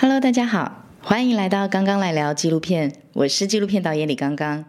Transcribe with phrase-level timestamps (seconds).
[0.00, 4.64] Hello，大家好，欢迎来到刚刚来聊纪录片，我是纪录片导演李刚刚，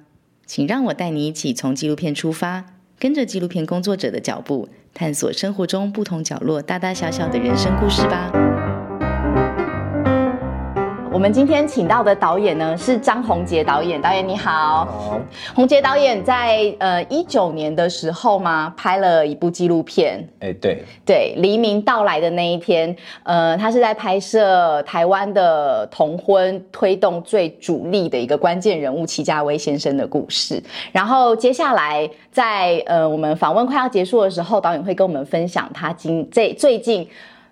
[0.47, 2.65] 请让我带你一起从纪录片出发，
[2.97, 8.31] 跟着纪录片工作者的脚步，探索生活中不同角落大大小小的人生故事吧。
[11.19, 14.85] 我们今天请到的导演呢是张宏杰导演，导演你好。
[14.85, 15.19] 好，
[15.53, 30.63] 宏杰导演在呃一九年的时候嘛，拍了一部纪录片，哎，对，对，黎明到来的那一天，呃，他是在拍摄台湾的同婚推动最主力的一个关键人物齐家威先生的故事。
[30.93, 37.05] 然后接下来在呃我们访问快要结束的时候，导演会跟我们分享他今这最近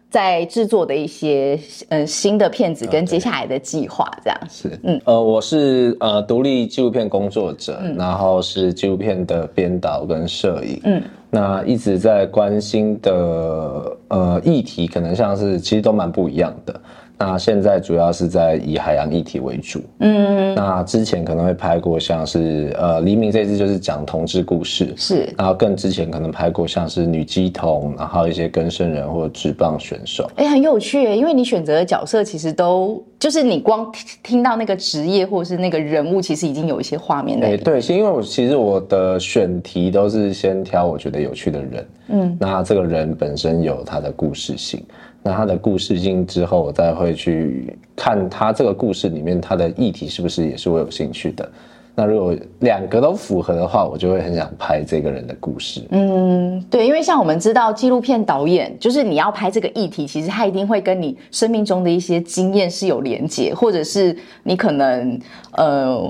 [0.09, 4.39] 在制作的一些呃新的片子跟接下来的计划，这样。
[4.49, 16.79] 是，嗯，呃，我是呃独立纪录片工作者，然后是纪录片的编导跟摄影，嗯，那一直在关心的呃议题，可能像是其实都蛮不一样的。
[17.19, 37.63] 那现在主要是在以海洋议题为主，嗯，那之前可能会拍过像是呃黎明这支就是讲同志故事，是，然后更之前可能拍过像是女鸡童，然后一些更生人或者职棒选手，哎，很有趣耶，因为你选择的角色其实都就是你光听听到那个职业或者是那个人物，其实已经有一些画面在里哎，面。
[37.63, 44.83] 对，是因为我其实我的选题都是先挑我觉得有趣的人，嗯，那这个人本身有他的故事性，
[45.27, 51.49] 那他的故事性之后，我再会去看他这个故事里面他的议题是不是也是我有兴趣的。
[51.93, 55.81] 那如果两个都符合的话，我就会很想拍这个人的故事。
[55.89, 65.19] 嗯，对，因为像我们知道纪录片导演，就是你要拍这个议题，其实他一定会跟你生命中的一些经验是有连结，或者是你可能
[65.57, 66.09] 呃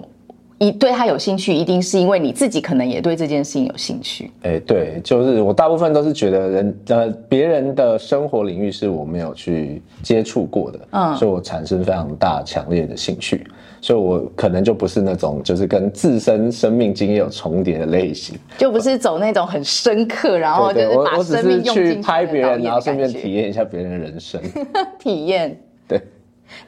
[0.59, 4.31] 一对他有兴趣，一定是因为你自己可能也对这件事情有兴趣。
[4.41, 13.45] 哎、对，就是我大部分都是觉得人呃别人的生活领域是我没有去接触过的，嗯嗯，所以我产生非常大强烈的兴趣，
[13.81, 24.41] 所以我可能就不是那种就是跟自身生命经验有重叠的类型，就不是走那种很深刻，然后就是把生命去用进去拍别人，然后顺便体体验一下别人的人生，
[24.97, 25.55] 体验。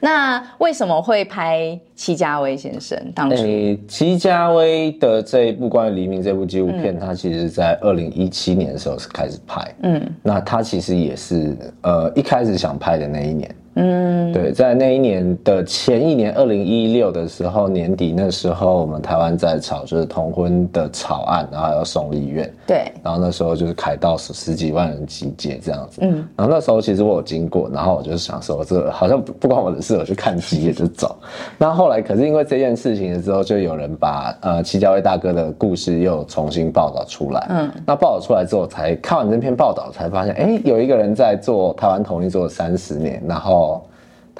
[0.00, 2.98] 那为什么会拍戚家威先生？
[3.14, 31.16] 当初、诶，齐家威的这一部关于黎明这部纪录片，他其实在二零一七年的时候是开始拍，嗯，那他其实也是呃一开始想拍的那一年，嗯，对，在那一年的前一年，二零一六的时候年底那时候，我们台湾在吵就是同婚的草案，然后还要送立院，对，然后那时候就是凯道十十几万人集结这样子，嗯，然后那时候其实我有经过，然后我就想说，这个好像不不关我的事，我去看几眼就走。
[31.56, 43.69] 那后来可是因为这件事情的时候，就有人把呃戚家威大哥的故事又重新报道出来，嗯，那报道出来之后，才看完这篇报道，才发现，哎，有一个人在做台湾同一做了三十年，然后。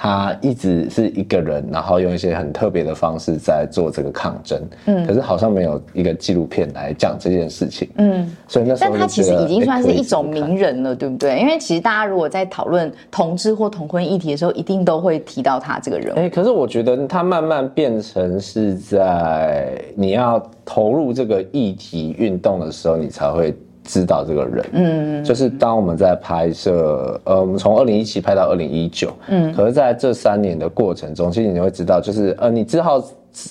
[0.03, 11.37] 他一直是一个人，然后用一些很特别的方式在做这个抗争，嗯，可是好像没有一个纪录片来讲这件事情，嗯，所以那时候但他其实已经算是一种名人了，对不对？
[11.37, 16.15] 因为其实大家如果在讨论同志或同婚议题的时候，一定都会提到他这个人。
[16.15, 16.17] 物。
[16.17, 23.55] 哎、可是我觉得他慢慢变成是在你要投入这个议题运动的时候，你才会
[23.91, 24.65] 知道这个人。
[24.71, 33.03] 嗯，就是当我们在拍摄，呃，我们从二零一七拍到二零一九，嗯，可是在这三年的过程中，其实你会知道，就是呃，你知道。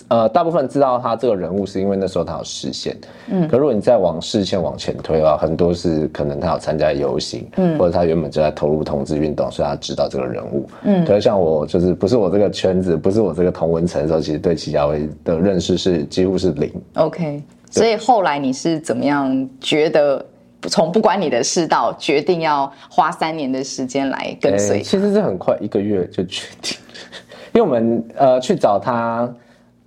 [0.09, 2.95] 呃，大部分知道他这个人物是因为那时候他有视线，
[3.31, 20.23] 嗯，可如果你再往视线往前推的话，很多是可能他有参加游行，嗯，或者他原本就在投入同志运动，所以他知道这个人物，嗯，可是像我就是不是我这个圈子，不是我这个同文层的时候，其实对齐家威的认识是几乎是零，OK，所以后来你是怎么样觉得？
[20.69, 26.77] 从不关你的事到决定要花三年的时间来跟随诶其实是很快一个月就决定，
[27.53, 29.33] 因为我们呃去找他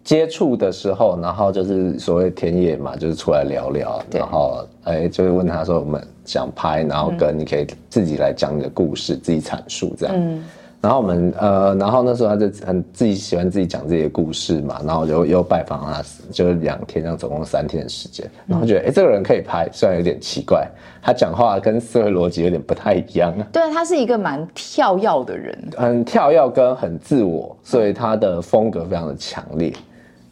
[0.03, 10.44] 接触的时候，然后就是所谓田野嘛，就是出来聊聊，然后哎就是问他说我们想拍，然后跟你可以自己来讲你的故事，自己阐述这样。
[10.84, 20.68] 然后我们呃，然后那时候他就很自己喜欢自己讲自己的故事嘛，然后就又拜访他，就是两天，这样总共三天的时间，然后觉得哎、诶这个人可以拍，虽然有点奇怪，
[21.02, 23.47] 他讲话跟思维逻辑有点不太一样啊。
[23.53, 25.58] 对，他是一个蛮跳跃的人。
[25.78, 29.72] 很跳跃跟很自我，所以他的风格非常的强烈。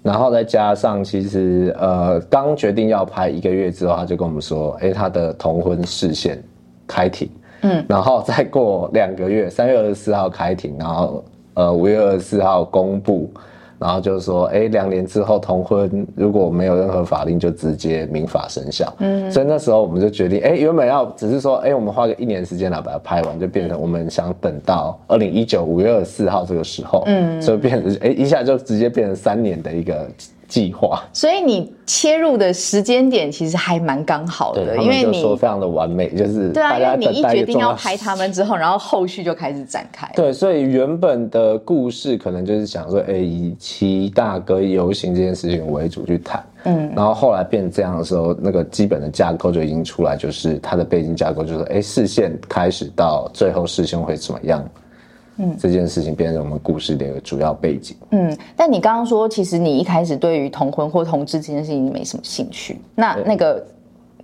[0.03, 6.43] 然后再加上，其实呃，刚决定要拍一个月之后，他就跟我们说，哎，他的同婚视线
[6.87, 7.29] 开庭，
[7.61, 11.23] 嗯，然后再过两个月，三月二十四号开庭，然后
[11.53, 13.29] 呃五月二十四号公布，
[13.79, 18.93] 然后就是说，哎，两年之后同婚如果没有任何法令，就直接民法生效。
[18.99, 30.07] 嗯，所以那时候我们就决定，哎，原本要只是说，哎，我们花个一年时间来把它拍完，就变成我们想等到二零一九五月二十四号这个时候，嗯，所以变成哎一下就直接变成三年的一个。
[30.51, 40.11] 计划，所以你切入的时间点其实还蛮刚好的，因为你说非常的完美，就是对啊，因为你一决定要拍他们之后，然后后续就开始展开。
[40.13, 54.67] 对，所以原本的故事可能就是想说，哎，以七大哥游行这件事情为主去谈，嗯，然后后来变这样的时候，那个基本的架构就已经出来，就是它的背景架构，就是哎，视线开始到最后视线会怎么样。
[55.37, 57.95] 嗯，这件事情变成我们故事的一个主要背景。
[58.11, 62.79] 嗯，但你刚刚说，其实你一开始对于同婚或同志这件事情没什么兴趣。
[62.93, 63.65] 那那个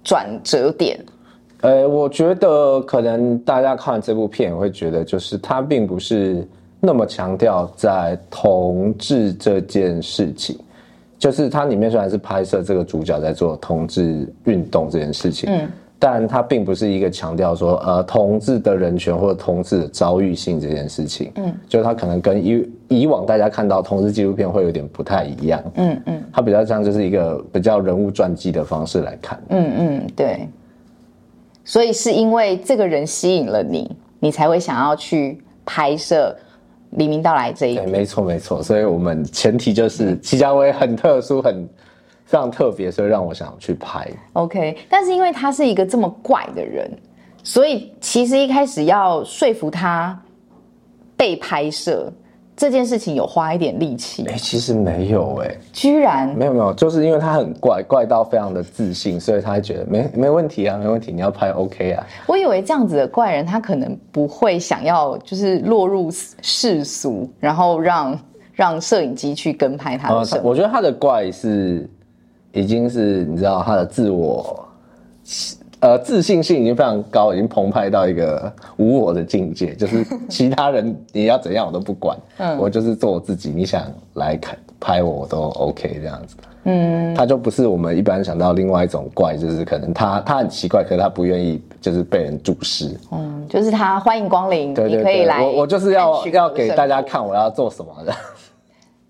[0.04, 1.00] 转折点，
[1.62, 6.48] 呃，我觉得可能大家看这部片会觉得，就是它并不是
[6.80, 10.60] 那么强调在同志这件事情，
[11.18, 15.70] 就是它里面虽然是拍摄这个主角在做同志运动这件事情，嗯。
[16.00, 30.48] 但它并不是一个强调说，呃，同志的人权或者同志的遭遇性这件事情，嗯，就它可能跟以以往大家看到同志纪录片会有点不太一样，嗯嗯，它比较像就是一个比较人物传记的方式来看，嗯嗯，对，
[31.66, 33.90] 所以是因为这个人吸引了你，
[34.20, 36.36] 你才会想要去拍摄
[36.92, 41.68] 黎明到来这一，对，没错没错，所以我们前提就是戚家威很特殊很。
[42.28, 44.06] 非常特别，所以让我想去拍。
[44.34, 46.92] OK，但是因为他是一个这么怪的人，
[47.42, 50.22] 所以其实一开始要说服他
[51.16, 52.12] 被拍摄
[52.54, 54.26] 这件事情，有花一点力气。
[54.28, 62.06] 哎，其实没有哎，居然没有没有，就是因为他很怪，怪到非常的自信，所以他觉得没没问题啊，没问题，你要拍 OK 啊。
[62.26, 68.20] 我以为这样子的怪人，他可能不会想要就是落入世俗，然后让
[68.52, 70.42] 让摄影机去跟拍他的。
[70.44, 71.90] 我觉得他的怪是。
[72.58, 74.68] 已经是你知道他的自我，
[75.80, 83.84] 呃，自信性已经非常高，已经澎湃到一个无我的境界，就是其他人你要怎样我都不管， 嗯，我就是做我自己，你想
[84.16, 94.74] 来看拍我我都 OK 这样子，嗯，他就不是我们一般想到另外一种怪，就是可能他他很奇怪，可是他不愿意就是被人注视，嗯，就是他欢迎光临，你
[95.04, 98.12] 可以来，我我就是要要给大家看我要做什么的。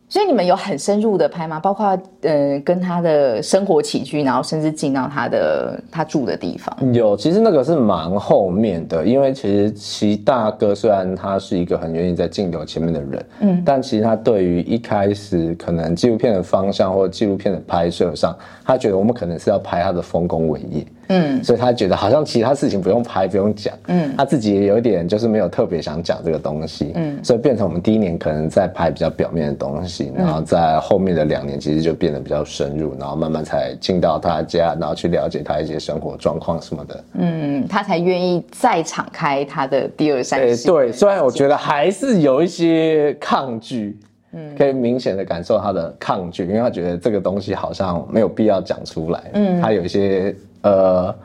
[0.09, 1.59] 所以你们有很深入的拍吗？
[1.59, 1.87] 包括
[2.21, 6.93] 呃，跟他的生活起居，然后甚至进到他的他住的地方。
[6.93, 18.33] 有，其实那个是蛮后面的，因为其实齐大哥虽然他是一个很愿意在镜头前面的人，嗯，但其实他对于一开始可能纪录片的方向或者纪录片的拍摄上，
[18.63, 20.85] 他觉得我们可能是要拍他的丰功伟业。
[21.07, 23.73] 嗯，所以他觉得好像其他事情不用拍，不用讲。
[23.87, 26.91] 嗯，他自己也有点就是没有特别想讲这个东西。
[26.95, 37.03] 嗯，所以变成我们第一年可能在拍比较表面的东西，然后在后面的两年其实就变得比较深入，然后慢慢才进到他家，然后去了解他一些生活状况什么的。
[37.13, 40.39] 嗯，他才愿意再敞开他的第二扇。
[40.65, 43.97] 对，虽然我觉得还是有一些抗拒，
[44.33, 49.23] 嗯，可以明显的感受他的抗拒，因为他觉得这个东西好像没有必要讲出来。
[49.33, 50.35] 嗯，他有一些。
[50.67, 51.15] 呃，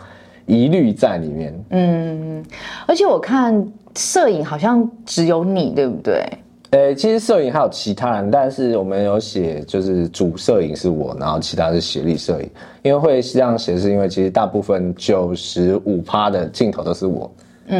[0.47, 1.65] 疑虑在里面。
[1.71, 2.45] 嗯，
[2.87, 3.67] 而且我看
[3.97, 6.25] 摄影好像只有你，对不对？
[6.71, 12.49] 呃，其实摄影还有其他人，但是我们有写，就是主摄影是我，然后其他是协力摄影。
[12.83, 17.31] 因为会这样写，是因为其实大部分九十五趴的镜头都是我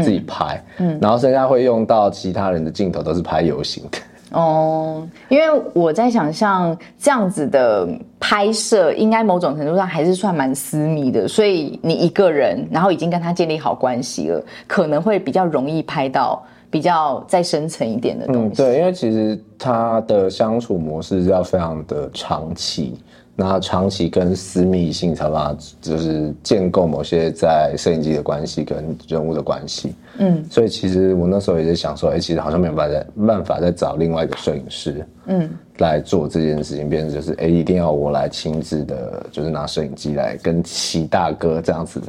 [0.03, 3.99] 自己拍，嗯，然后剩下会用到其他人的镜头，都是拍游行的。
[4.33, 7.87] 哦，因为我在想，象这样子的
[8.19, 18.57] 拍摄，应该某种程度上还是算蛮私密的，所以你一个人，然后已经跟他建立好关系了，可能会比较容易拍到比较再深层一点的东西。
[18.57, 22.99] 对，因为其实他的相处模式要非常的长期。
[23.35, 35.49] 那长期跟私密性才把就是建构某些在摄影机的关系跟人物的关系，嗯，所以其实我那时候也在想说，哎，其实好像没有办法办法再找另外一个摄影师，嗯，
[35.79, 42.03] 来做这件事情，变成就是，哎，一定要我来亲自的，就是拿摄影机来跟齐大哥这样子。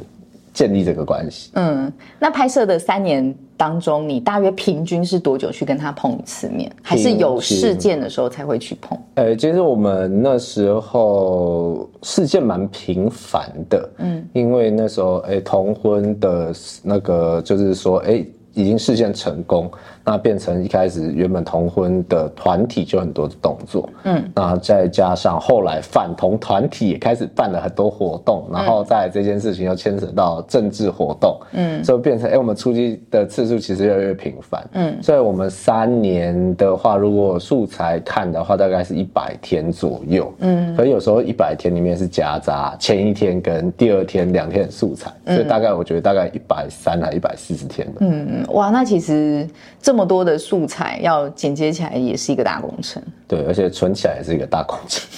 [0.54, 1.50] 建立这个关系。
[1.54, 6.70] 嗯，那拍摄的三年当中，你大约平均是多久去跟他碰一次面？
[6.80, 8.96] 还是有事件的时候才会去碰？
[9.16, 13.90] 呃，其实我们那时候事件蛮频繁的。
[13.98, 19.70] 嗯，因为那时候，哎，同婚的那个就是说，哎，已经事件成功，
[20.04, 49.48] 那变成一开始原本同婚的团体就很多的动作，嗯，那再加上后来反同团体也开始办了很多活动，然后在这件事情又牵扯到政治活动，嗯，所以变成哎，我们出击的次数其实越来越频繁，嗯，所以我们三年的话，如果素材看的话，大概是一百天左右，嗯，可有时候一百天里面是夹杂前一天跟第二天两天的素材，所以大概我觉得大概一百三还一百四十天的，嗯，哇，那其实
[49.80, 55.08] 这么多的素材要剪接起来也是一个大工程，对，而且存起来也是一个大工程。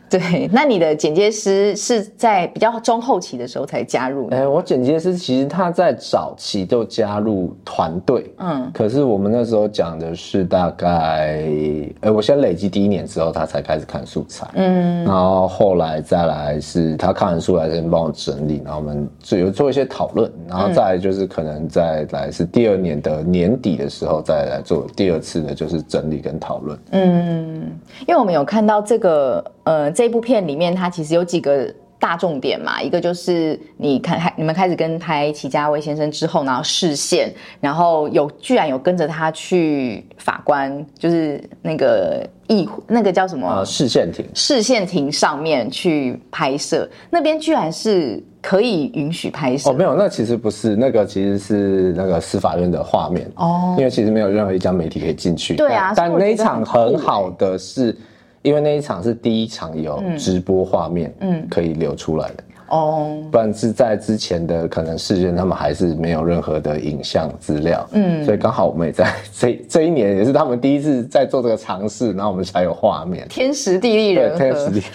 [0.10, 4.28] 对，那你的剪接师是在比较中后期的时候才加入？
[4.30, 11.46] 哎，我剪接师其实他在早期就加入团队，嗯，可是我们那时候讲的是大概，
[12.02, 27.72] 哎，我先累积第一年之后，他才开始看素材，嗯，然后后来再来是他看完素材先帮我整理，然后我们就有做一些讨论，然后再就是可能再来是第二年的年底的时候再来做第二次的就是整理跟讨论，嗯，
[28.08, 29.44] 因为我们有看到这个。
[29.64, 43.64] 呃，这部片里面它其实有几个大重点嘛，一个就是你看，你们开始跟拍齐家威先生之后，然后视线，然后有居然有跟着他去法官，就是那个议那个叫什么？
[43.66, 44.26] 视线庭。
[44.34, 49.70] 视线庭上面去拍摄，那边居然是可以允许拍摄？
[49.70, 55.56] 哦，没有，那其实不是，那个其实是那个司法院的画面哦，因为其实没有任何一家媒体可以进去。
[55.58, 57.94] 对啊，但那一场很好的是。
[58.42, 62.44] 因为那一场是第一场有直播画面，嗯，可以流出来的。
[62.70, 74.86] 哦，不然是在之前的可能事件，他们还是没有任何的影像资料，嗯，所以刚好我们也在这 这一年也是他们第一次在做这个尝试，然后我们才有画面，天时地利人和，天时地利，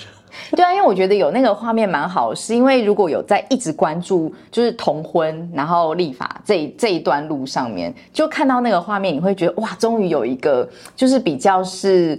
[0.55, 12.17] 对啊，因为我觉得有那个画面蛮好，是因为如果有在一直关注就是同婚然后立法这这一段路上面，就看到那个画面，你会觉得哇，终于有一个就是比较是。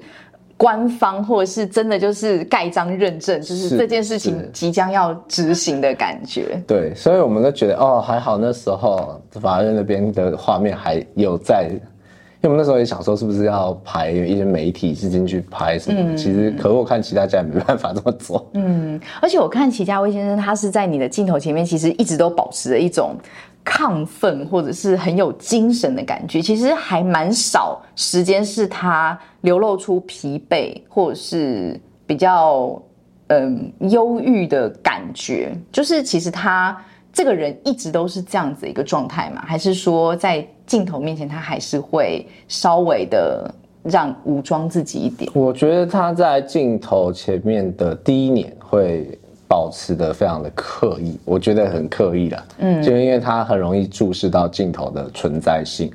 [0.57, 6.61] 官方或者是真的就是盖章认证，就是这件事情即将要执行的感觉。
[6.65, 11.79] 对，所以我们都觉得哦，还好那时候法院那边的画面还有在，因
[12.43, 18.49] 为我们那时候也想说是不是要排一些媒体是进去拍什么，其实可我看其他家也没办法这么做。
[18.53, 23.15] 嗯，而且我看齐家威先生他是在你的镜头前面，其实一直都保持着一种。
[23.65, 32.79] 亢奋或者是很有精神的感觉，其实还蛮少时间是他流露出疲惫或者是比较
[33.27, 35.57] 嗯忧郁的感觉。
[35.71, 36.79] 就是其实他
[37.11, 39.41] 这个人一直都是这样子一个状态嘛？
[39.45, 45.31] 还是说在镜头面前他还是会稍微的让武装自己一点？
[45.33, 49.17] 我觉得他在镜头前面的第一年会。
[49.47, 55.91] 保持的非常的刻意，我觉得很刻意的，嗯，就因为他很容易注视到镜头的存在性。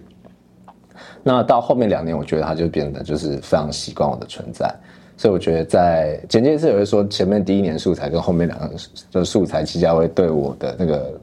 [1.22, 4.72] 那到后面两年，我觉得他就变得就是非常习惯我的存在，
[5.16, 8.70] 所以我觉得在简介是有会说前面第一年素材跟后面两个
[9.12, 11.20] 的素材，齐家威对我的那个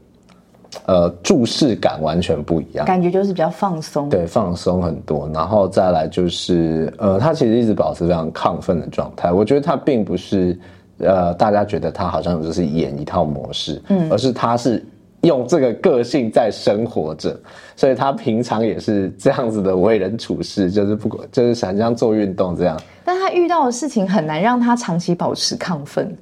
[0.84, 5.28] 呃注视感完全不一样，感觉就是比较放松，对，放松很多。
[5.32, 10.58] 然后再来就是呃，他其实一直保持非常亢奋的状态，我觉得他并不是。
[10.98, 14.84] 呃，大家觉得他好像就是演一套模式，嗯，而是他是
[15.22, 17.38] 用这个个性在生活着，
[17.76, 22.80] 所以他平常也是这样子的为人处事，就是不管就是想这样做运动这样。
[23.04, 26.16] 但他遇到的事情很难让他长期保持亢奋。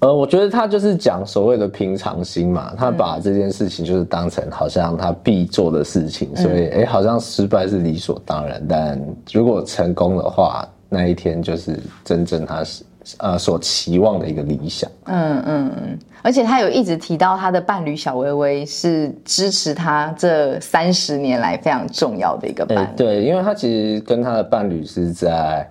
[0.00, 9.00] 呃，我觉得他就是讲所谓的平常心嘛，他把这件事情就是当成好像他必做的事情，所以哎，好像失败是理所当然，但
[9.32, 12.84] 如果成功的话，那一天就是真正他是。
[13.18, 14.90] 呃，所期望的一个理想。
[15.04, 22.88] 嗯嗯嗯，而且他有一直提到他的伴侣小薇薇是支持他这三十年来非常重要的一个伴侣。
[22.96, 25.66] 对，因为他其实跟他的伴侣是在，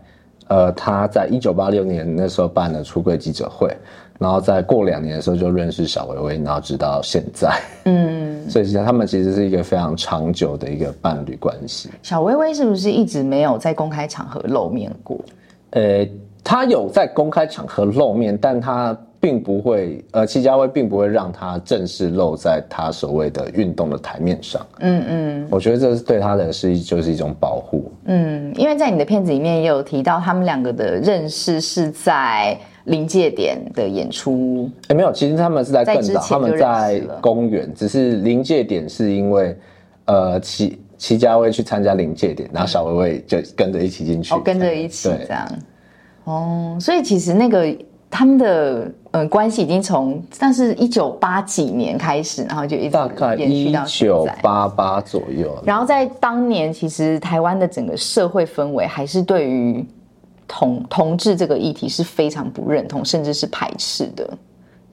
[0.48, 3.72] 呃，他在一九八六年那时候办了出柜记者会，
[4.18, 7.54] 然后在过两年的时候就认识小薇薇，然后直到现在。
[7.86, 11.90] 嗯，所以其实他们其实是一个非常长久的一个伴侣关系。
[12.02, 15.20] 小薇薇是不是一直没有在公开场合露面过？
[15.72, 16.08] 呃。
[16.44, 24.66] 他有在公开场合露面，但他并不会，呃，戚家威并不会让他正式露在他所谓的运动的台面上。
[24.80, 27.92] 嗯嗯，我觉得这是对他的是就是一种保护。
[28.06, 34.70] 嗯，因为在你的片子里面也有提到，他们两个的认识是在临界点的演出。
[34.88, 39.58] 哎，没有，其实他们是在更早，他们在公园，只是临界点是因为，
[40.06, 45.48] 呃，戚戚家威去参加临界点，然后小薇薇就跟着一起进去，跟着一起这样。
[46.28, 47.74] 哦，所以其实那个
[48.10, 54.28] 他们的呃关系已经从，但是一九八几年开始，然后就一直大概一延续到现九。
[54.42, 55.58] 八八左右。
[55.66, 59.86] 然后在当年，其实台湾的整个社会氛围还是对于
[60.48, 64.30] 同同志这个议题是非常不认同，甚至是排斥的。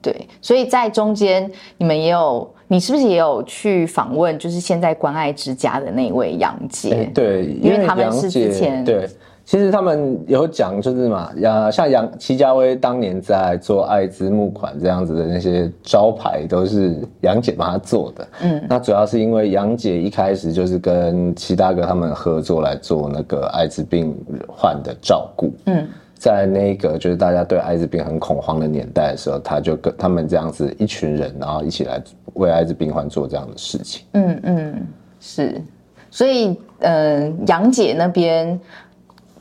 [0.01, 6.93] 对，所以在中间，你们也有，你是不是也有去访问，就是现在关爱之家的那位杨姐？
[6.93, 9.09] 哎对，因为他们是之前对，
[9.45, 18.27] 其实他们有讲，就是嘛，呀，像杨齐家威当年在做艾滋募款这样子的那些招牌，都是杨姐帮他做的。
[18.41, 24.13] 嗯，那主要是因为杨姐一开始就是跟齐大哥他们合作来做那个艾滋病
[24.47, 25.53] 患的照顾。
[25.67, 25.87] 嗯。
[26.17, 32.01] 在那个就是大家对艾滋病很恐慌的年代的时候，他就跟他们这样子一群人，然后一起来
[32.33, 34.05] 为艾滋病患做这样的事情。
[34.13, 34.87] 嗯嗯，
[35.19, 35.61] 是，
[36.09, 38.59] 所以嗯、呃杨姐那边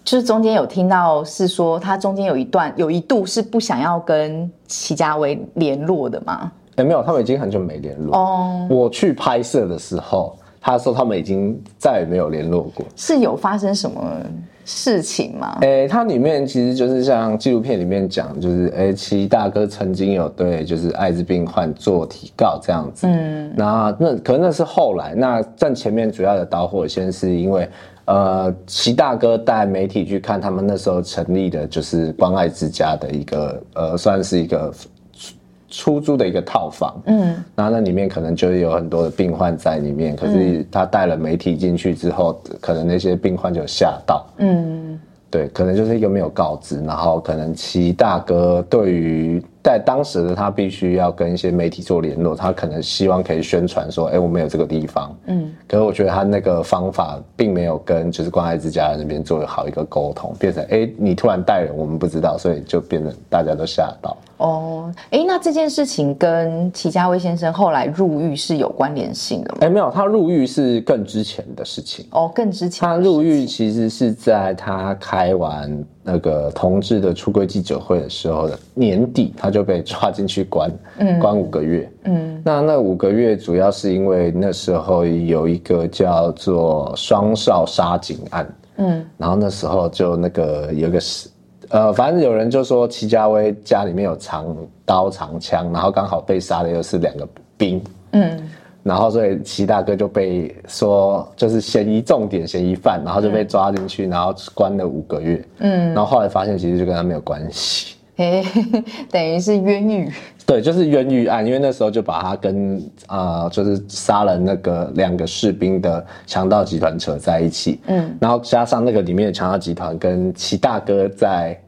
[0.05, 6.53] 就是中间有听到是说，他中间有一段有一度是不想要跟齐家威联络的嘛？
[6.77, 8.15] 哎、没有，他们已经很久没联络。
[8.15, 12.85] 哦，我去拍摄的时候，他说他们已经再也没有联络过。
[12.95, 14.21] 是有发生什么
[14.67, 15.57] 事情吗？
[15.63, 23.07] 诶、它里面其实就是像纪录片里面讲，就是诶，齐大哥曾经有对就是艾滋病患做提告这样子。
[23.07, 27.67] 嗯，那那可能那是后来，那站前面主要的导火线是因为。
[28.07, 34.73] 呃，齐大哥带媒体去看他们那时候成立的，就是关爱之家的一个，呃，算是一个
[35.17, 35.35] 出
[35.69, 37.01] 出租的一个套房。
[37.07, 44.27] 嗯，然后那里面可能就有很多的病患在里面，可是他带了媒体进去之后，可能那些病患就吓到。
[44.39, 64.15] 嗯对，可能就是一个没有告知，然后可能齐大哥对于在当时的他必须要跟一些媒体做联络，他可能希望可以宣传说，哎，我们有这个地方，嗯，可是我觉得他那个方法并没有跟就是关爱之家那边做好一个沟通，变成哎，你突然带人，我们不知道，所以就变成大家都吓到。
[64.37, 69.59] 哦，哎，那这件事情跟齐家威先生后来入狱是有关联性的吗？
[69.63, 72.05] 哎，没有，他入狱是更之前的事情。
[72.11, 80.71] 哦，更之前他入狱其实是在他开完那个同志的出柜记者会的时候的年底，他就被抓进去关，
[81.19, 81.91] 关五个月。
[82.05, 88.47] 嗯，那那五个月主要是因为那时候有一个叫做双少杀警案。
[88.77, 91.29] 嗯，然后那时候就那个有个是。
[91.71, 97.83] 呃，反正有人就说齐家威家里面有藏刀藏枪，然后刚好被杀的又是两个兵，
[98.13, 98.39] 嗯，
[98.85, 108.45] 然后所以齐大哥就被说就是嫌疑重点嫌疑犯，然后就被抓进去，然后关了五个月，嗯，然后后来发现其实就跟他没有关系，嘿，
[109.11, 110.13] 等于是冤狱。
[110.47, 121.59] 对，就是冤狱案，因为那时候就把他跟啊、呃就是杀了那个两个士兵的强盗集团扯在一起，嗯，然后加上那个里面的强盗集团跟齐大哥在。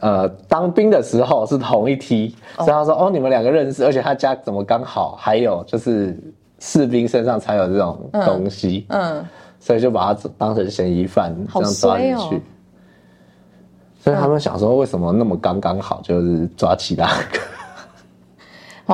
[0.00, 6.18] 呃，当兵的时候是同一梯，所以他说哦，你们两个认识，而且他家怎么刚好还有就是
[6.58, 9.24] 士兵身上才有这种东西，嗯，
[9.58, 12.42] 所以就把他当成嫌疑犯这样抓进去。
[14.02, 17.38] 所以他们想说，为什么那么刚刚好就是抓齐大哥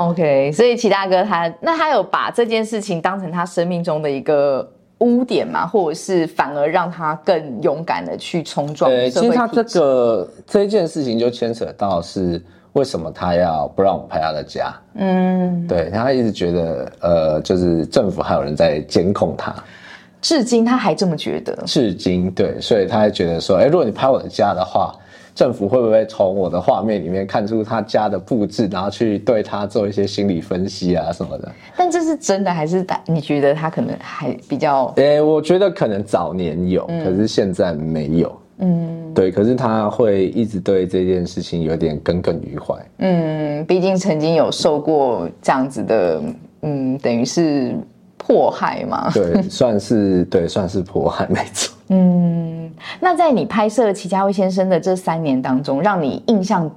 [0.00, 9.62] ？OK，所以齐大哥他那他有把这件事情当成他生命中的一个污点嘛，或者是反而让他更勇敢的去冲撞对，社其实他这？
[9.64, 14.74] 个这一件事情就牵扯到是为什么他要不让我们拍他的家？
[14.94, 19.54] 嗯，对他一直觉得呃，就是政府还有人在监控他，
[20.20, 21.54] 至今他还这么觉得。
[21.66, 24.94] 至今对，所以他还觉得说，哎、如果你拍我的家的话。
[25.36, 31.52] 政府会不会从我的画面里面看出他家的布置，然后去对他做一些心理分析啊什么的？
[31.76, 32.98] 但这是真的还是打？
[33.06, 38.34] 你觉得他可能还比较诶、我觉得可能早年有，可是现在没有。
[38.60, 42.74] 嗯，对，可是他会一直对这件事情有点耿耿于怀。
[43.00, 46.22] 嗯，毕竟曾经有受过这样子的，
[46.62, 47.76] 嗯，等于是
[48.16, 49.10] 迫害嘛。
[49.12, 51.75] 对，算是对，算是迫害，没错。
[52.98, 56.70] 那在你拍摄齐家威先生的这三年当中，让你印象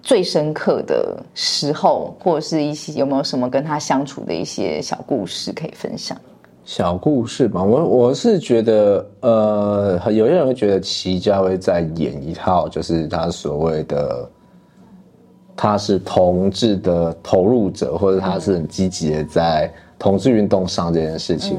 [0.00, 6.16] 最深刻的时候，或者是一些有没有什么跟他相处的一些小故事可以分享？
[6.64, 14.30] 小故事嘛，我我是觉得，呃，有些人会觉得齐家威在演一套，就是他所谓的，
[15.56, 21.58] 他是同志的投入者，或者他是很积极的在同志运动上这件事情。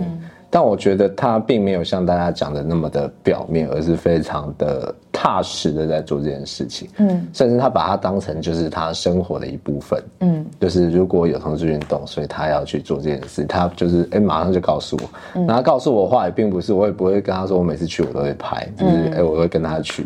[0.54, 6.88] 但我觉得他并没有像大家讲的那么的表面，而是非常的踏实的在做这件事情。
[6.98, 10.00] 嗯，甚至他把它当成就是他生活的一部分。
[10.20, 15.42] 嗯，就是如果有同志运动，所以他要去做这件事，他就是哎、马上就告诉我。
[15.48, 20.06] 然后告诉我的话也并不是，我也不会跟他说我每次去我都会拍，就是哎、我会跟他去。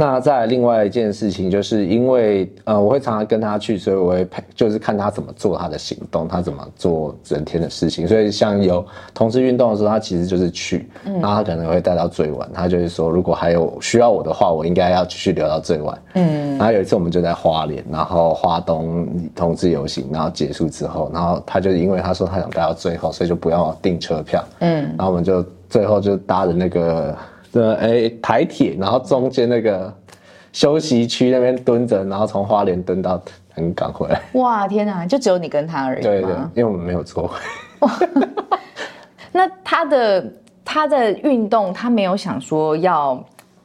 [0.00, 8.06] 那再另外一件事情，就是因为呃，我会常常跟他去，所以我会陪，就是看他怎么做他的行动，他怎么做整天的事情。
[8.06, 12.48] 所以像有同事运动的时候，他其实就是去，然后他可能会待到最晚。
[12.54, 15.98] 他就是说，如果还有需要我的话，我应该要继续留到最晚。
[16.14, 16.56] 嗯。
[16.56, 24.44] 然后有一次我们就在花莲，然后花东同志游行，然后结束之后，然后他就因为他说他想待到最后，所以就不要订车票。
[24.60, 24.94] 嗯。
[24.96, 27.16] 然后我们就最后就搭着那个。
[27.52, 29.92] 的哎，台铁，然后中间那个
[30.52, 34.20] 休息区那边蹲着，然后从花莲蹲到很港回来。
[34.34, 37.88] 哇，天哪，就只有你跟他而已对对，因为我们没有座位。
[39.32, 40.32] 那他的
[40.64, 43.22] 他的运动，他没有想说要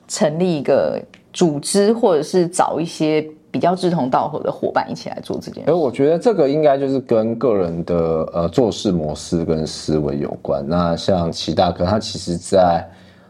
[0.08, 5.72] 成立一个组织，或者是找一些比较志同道合的伙伴一起来做这件事。
[5.72, 7.96] 而我觉得这个应该就是跟个人的
[8.34, 10.64] 呃做事模式跟思维有关。
[10.68, 12.88] 那像齐大哥，他其实在。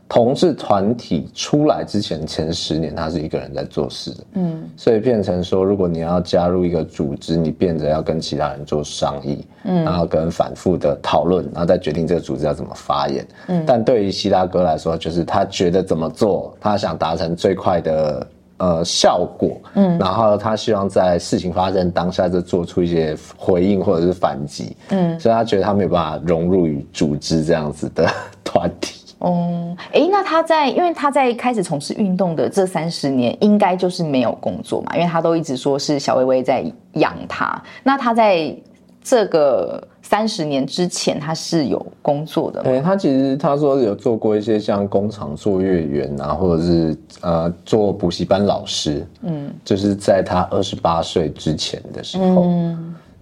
[0.10, 28.08] 同志团体出来之前前十年，他是一个人在做事的，嗯，所以变成说，如果你要加入一个组织，你变得要跟其他人做商议，嗯，然后跟反复的讨论，然后再决定这个组织要怎么发言，嗯，但对于希拉哥来说，就是他觉得怎么做，他想达成最快的呃效果，嗯，然后他希望在事情发生当下就做出一些回应或者是反击，嗯，所以他觉得他没有办法融入于组织这样子的
[28.44, 29.00] 团体。
[29.24, 36.62] 哦，哎，那他在，因为他在开始从事运动的这三十年，应该就是没有工作嘛，因为他都一直说是小薇薇在
[36.96, 37.64] 养他。
[37.84, 38.54] 那他在
[39.02, 42.62] 这个三十年之前，他是有工作的。
[42.64, 52.46] 对，他其实他说有做过一些像工厂作业员啊，或者是呃做补习班老师，嗯，就是在他二十八岁之前的时候。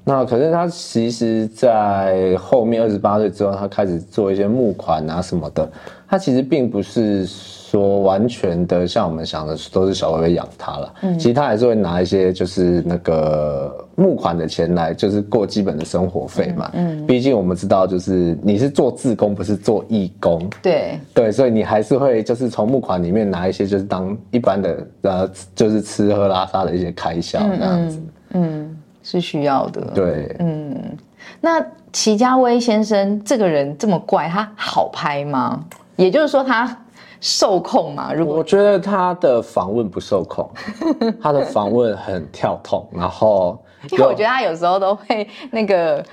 [0.04, 5.70] 那可是他其实，在后面二十八岁之后，他开始做一些募款啊什么的。
[6.08, 10.94] 他其实并不是说完全的像我们想的都是小薇薇养他了。
[11.04, 16.70] 嗯，其实他还是会拿一些就是那个募款的钱来，就是过基本的生活费嘛。
[16.74, 20.50] 嗯，毕竟我们知道，就是你是做自工，不是做义工。
[20.62, 28.02] 对对，所以你还是会就是从募款里面拿一些，就是当一般的呃，就是吃喝拉撒的一些开销这样子。
[28.34, 28.78] 嗯。
[29.12, 30.98] 是需要的，对，嗯，
[31.42, 35.64] 那齐家威先生这个人这么怪，他好拍吗？
[35.98, 36.78] 也就是说，他
[37.20, 38.14] 受控吗？
[38.14, 40.50] 如果我觉得他的访问不受控，
[41.22, 43.62] 他的访问很跳痛，然后。
[43.90, 46.06] 因为我觉得他有时候都会那个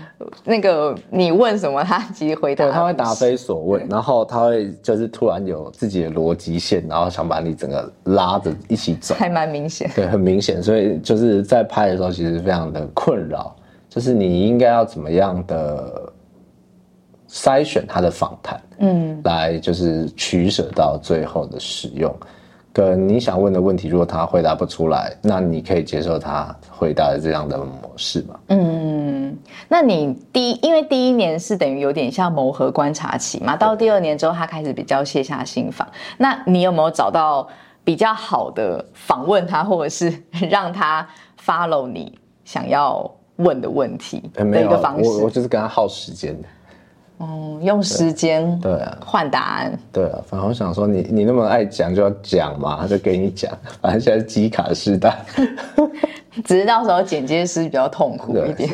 [0.45, 2.65] 那个，你问什么，他其实回答。
[2.65, 9.91] 对，他会答非所问，然后他会就是突然有自己的逻辑线，然后想把你整个拉着一起走，还蛮明显。
[9.95, 13.55] 对，很明显，所以就是在拍的时候其实非常的困扰，
[13.89, 16.13] 就是你应该要怎么样的
[17.29, 22.15] 筛选他的访谈，嗯，来就是取舍到最后的使用。
[22.79, 28.39] 跟你想问的问题，如果他回答不出来，那你可以接受他回答的这样的模式吗？
[28.51, 29.37] 嗯，
[29.67, 35.89] 那你第一，因为第一年是等于有点像磨合观察期嘛，到第二年之后，他开始比较卸下心防。
[36.19, 37.49] 那你有没有找到
[37.83, 40.17] 比较好的访问他，或者是
[40.49, 41.05] 让他
[41.45, 45.11] follow 你想要问的问题的一个方式？
[45.11, 46.47] 我我就是跟他耗时间的。
[47.19, 48.99] 哦，用时间对啊。
[49.05, 55.19] 换答案，对啊，反正我想说你你那么爱讲就要讲嘛，他就给你讲，反正现在是机卡时代，
[56.45, 58.71] 只是到时候剪接师比较痛苦一点。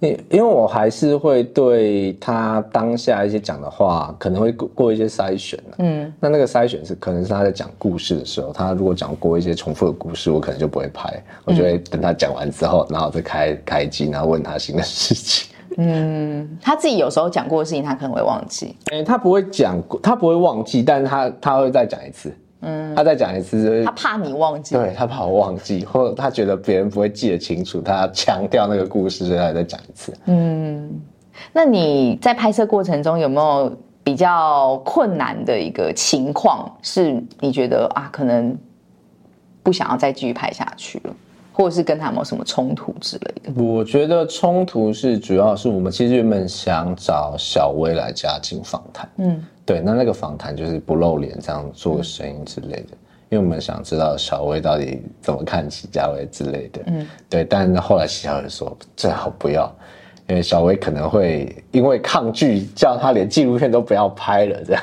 [0.00, 15.53] 因因为我还是会对他当下一些讲的话，可能会过过一些筛选嗯，那那个筛选是可能是他在讲故事的时候，他如果讲过一些重复的故事，我可能就不会拍，我就会等他讲完之后，然后再开开机，然后问他新的事情。
[15.76, 18.76] 嗯，他自己有时候讲过的事情，他可能会忘记。
[18.92, 22.34] 哎，他不会讲，他不会忘记，但是他他会再讲一次。
[22.66, 24.74] 嗯，他再讲一次，他怕你忘记。
[24.74, 30.16] 对他怕我忘记，或者他觉得别人不会记得清楚，他强调那个故事，所以他再讲一次。
[30.24, 30.90] 嗯，
[31.52, 33.70] 那你在拍摄过程中有没有
[34.02, 36.74] 比较困难的一个情况？
[36.80, 38.56] 是你觉得啊，可能
[39.62, 41.14] 不想要再继续拍下去了？
[41.56, 43.62] 或者是跟他有没有什么冲突之类的？
[43.62, 52.88] 我觉得冲突是主要是我们其实原本想找小薇来加进访谈，嗯，对，那那个访谈就是不露脸，这样做声音之类的，
[53.28, 59.72] 因为我们想知道小薇到底怎么看齐家威之类的，嗯，对，但后来齐家威说最好不要，
[60.28, 64.82] 因为小薇可能会因为抗拒，叫他连纪录片都不要拍了这样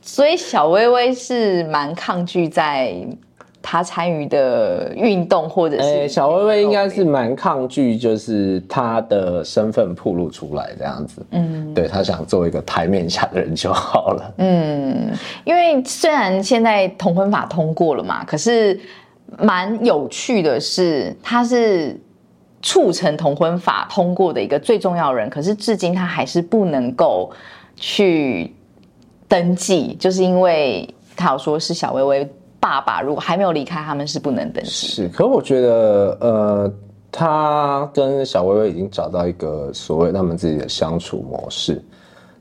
[0.00, 2.96] 所以小薇薇是蛮抗拒在。
[3.68, 11.20] 他参与的运动，或者是小薇薇应该是蛮抗拒，就是他的身份暴露出来这样子。
[11.32, 14.34] 嗯，对他想做一个台面下的人就好了。
[14.38, 15.10] 嗯，
[15.44, 18.78] 因为虽然现在同婚法通过了嘛，可是
[19.36, 22.00] 蛮有趣的是，他是
[22.62, 27.32] 促成同婚法通过的一个最重要人，可是至今他还是不能够
[27.74, 28.54] 去
[29.26, 32.30] 登记，就是因为他有说是小薇薇。
[32.66, 34.70] 爸爸如果还没有离开，他们是不能登记。
[34.70, 36.72] 是，可我觉得，呃，
[37.12, 41.80] 他跟小薇薇已经找到一个所谓他们自己的相处模式。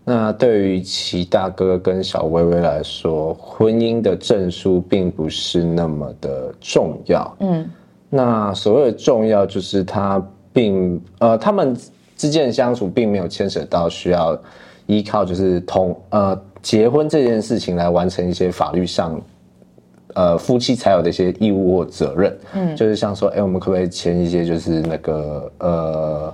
[0.03, 7.37] 那对于齐大哥跟小薇薇来说，婚姻的证书并不是那么的重要。
[7.41, 7.69] 嗯，
[8.09, 10.19] 那所谓的重要，就是他
[10.51, 11.77] 并呃，他们
[12.17, 14.35] 之间的相处并没有牵扯到需要
[14.87, 19.21] 依靠就是同呃结婚这件事情来完成一些法律上。
[20.15, 26.33] 呃，夫妻才有的一些义务或责任，嗯，就是像说，哎，我们可不可以签一些就是那个呃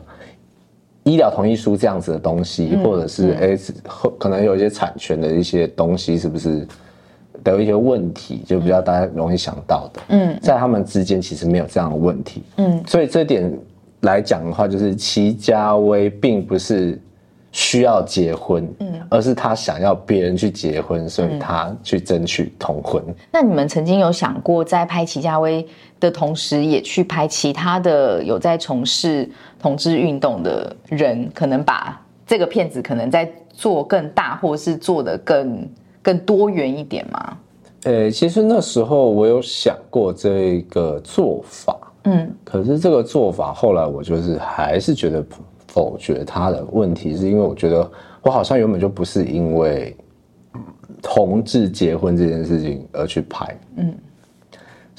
[1.04, 3.58] 医疗同意书这样子的东西，或者是哎，
[4.20, 6.66] 可能有一些产权的一些东西，是不是
[7.44, 13.52] 的一些问题，就比较大家容易想到的，嗯，在他们之间其实没有这样的问题，嗯，所以这点
[14.02, 17.00] 来讲的话，就是齐家威并不是。
[17.52, 23.04] 需要结婚，嗯，而是他想要别人去结婚，所以他去争取同婚。
[23.32, 25.68] 那你们曾经有想过，在拍齐家威
[26.00, 35.70] 的同时，也去拍其他的有在从事同志运动的人，可能把这个片子可能在做更大，或是做的更
[36.02, 37.38] 更多元一点吗？
[37.84, 45.22] 呃，其实那时候我有想过这个做法，嗯，可是这个做法后来我就是还是觉得。
[45.74, 47.90] 否决他的问题，是因为我觉得
[48.22, 49.96] 我好像原本就不是因为
[51.02, 53.96] 同志结婚这件事情而去拍，嗯。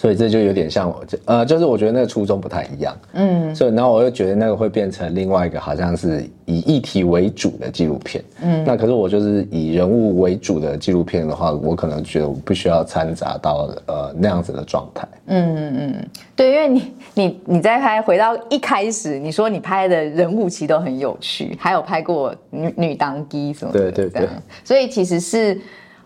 [0.03, 24.29] 所以这就有点像我，呃，就是我觉得那个初衷不太一样，嗯，所以然后我又觉得那个会变成另外一个好像是以议题为主的纪录片，嗯，那可是我就是以人物为主的纪录片的话，我可能觉得我不需要掺杂到呃那样子的状态，嗯嗯嗯，对，因为你你你在拍回到一开始，你说你拍的人物其实都很有趣，还有拍过女女当机什么，对对对，
[24.65, 25.61] 所以其实是。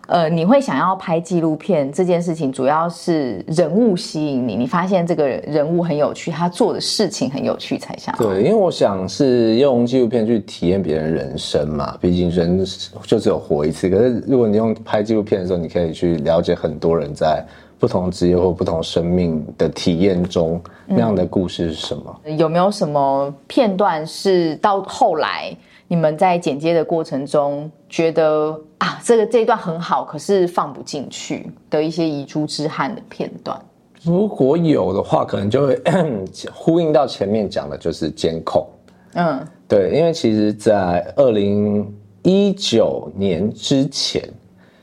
[0.07, 8.15] 呃，你会想要拍纪录片这件事情，主要是人物吸引你，你发现这个人物很有趣，他做的事情很有趣才想。
[8.17, 12.65] 对，因为我想是用纪录片去体验别人人生嘛，毕竟人
[13.03, 13.89] 就只有活一次。
[13.89, 17.45] 可是如果你用拍纪录片的时候，你可以去了解很多人在
[17.77, 22.21] 不同职业或不同生命的体验中那样的故事是什么？
[22.37, 25.53] 有没有什么片段是到后来？
[25.87, 33.57] 你们在剪接的过程中觉得啊，这个这一段很好，可是放不进去的一些遗珠之憾的片段，
[34.03, 35.81] 如果有的话，可能就会
[36.53, 38.67] 呼应到前面讲的，就是监控。
[39.13, 41.89] 嗯，对，因为其实，在二零
[42.21, 44.21] 一九年之前，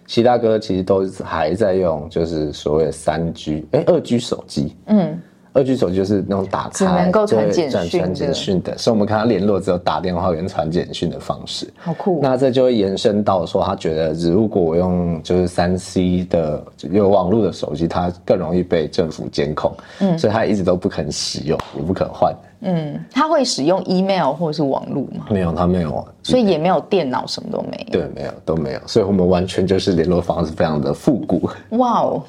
[0.06, 4.74] 齐大哥其实都还在用，就是所谓的三 G，哎，二 G 手机。
[4.86, 5.20] 嗯。
[5.54, 11.72] 二 G 手机就是那种打开只能够传简讯传简讯的，所以我们看他联络只有打电话跟传简讯的方式。
[11.78, 12.18] 好酷！
[12.20, 19.72] 那这就会延伸到说，他觉得如果我用就是三 C 的有网络的手机，它更容易被政府监控。
[20.00, 22.34] 嗯，所以他一直都不肯使用，也不肯换。
[22.62, 25.26] 嗯，他会使用 email 或者是网络吗？
[25.30, 26.04] 没有，他没有。
[26.24, 27.92] 所以也没有电脑，什么都没有。
[27.92, 28.80] 对，没有，都没有。
[28.86, 31.48] 所以我们完全就是联络方式非常的复古。
[31.76, 32.20] 哇哦，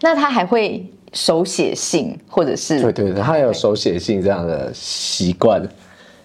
[0.00, 0.84] 那他还会？
[1.16, 5.66] 手写信，或者是对对对，他有手写信这样的习惯，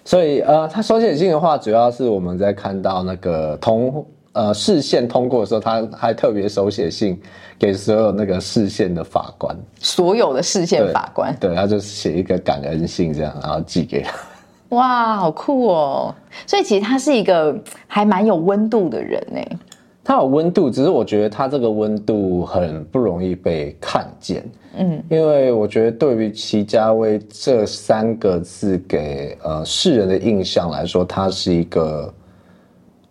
[0.04, 7.18] 所以呃，他手写信的话，主要是我们在看到那个通呃视线通过的时候，他还特别手写信
[7.58, 14.12] 给所有那个视线的法官，所有的视线法官，对，他就写一个感恩信这样，然后寄给他。
[14.76, 16.14] 哇，好酷哦！
[16.46, 19.40] 所以其实他是一个还蛮有温度的人呢。
[20.04, 24.44] 他有温度，只是我觉得他这个温度很不容易被看见。
[24.76, 32.14] 嗯，因为我觉得对于齐家威这三个字给呃世人的印象来说，他是一个，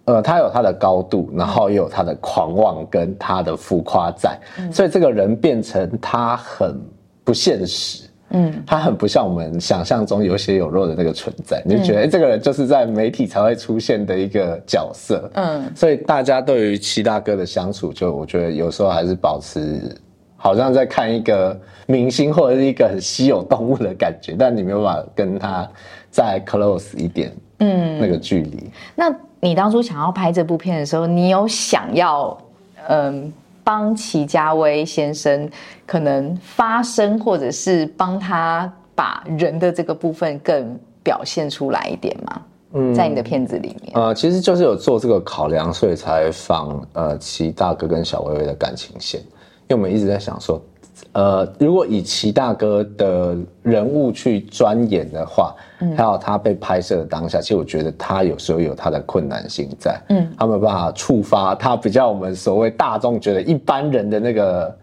[0.06, 4.38] 呃，他有他的高度，然后又有他的狂妄跟他的浮夸在，
[4.72, 6.78] 所以这个人变成他很
[7.24, 8.10] 不现实。
[8.32, 15.30] 嗯，他很不像我们想象中有血有肉的那个存在，你就觉得哎，这个人就是在媒体才会出现的一个角色。
[15.36, 19.80] 嗯，所以大家对于七大哥的相处，就我觉得有时候还是保持。
[20.44, 25.70] 好像在看一个明星或者是一个很稀有动物的感觉，但你没有办法跟他
[26.10, 28.72] 再 close 一点，嗯，那个距离。
[28.96, 32.36] 那你当初想要拍这部片的时候，你有想要，
[32.88, 33.32] 嗯，
[33.64, 35.50] 帮齐家威先生
[35.86, 42.42] 可能发声，或者是帮他把人的这个部分更表现出来一点吗？
[42.74, 49.20] 嗯，在你的片子里面，呃，其实就是有做这个考量，所以才放呃齐大哥跟小薇薇的感情线，
[49.68, 50.62] 因为我们一直在想说。
[51.14, 64.74] 呃，如果以齐大哥的人物去钻研的话，嗯，还有他被拍摄的当下，其实我觉得他有时候有他的困难性在，嗯，他没有办法触发他比较我们所谓大众觉得一般人的那个